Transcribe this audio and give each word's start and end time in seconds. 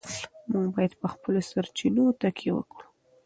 موږ 0.51 0.65
باید 0.75 0.93
په 1.01 1.07
خپلو 1.13 1.39
سرچینو 1.49 2.03
تکیه 2.21 2.51
وکړو. 2.55 2.85